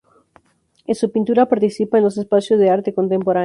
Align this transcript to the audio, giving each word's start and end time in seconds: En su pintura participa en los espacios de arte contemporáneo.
En 0.87 0.95
su 0.95 1.11
pintura 1.11 1.47
participa 1.47 1.99
en 1.99 2.03
los 2.05 2.17
espacios 2.17 2.59
de 2.59 2.71
arte 2.71 2.91
contemporáneo. 2.91 3.39